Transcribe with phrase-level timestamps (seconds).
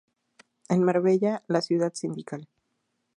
[0.67, 2.47] En Marbella, la Ciudad Sindical.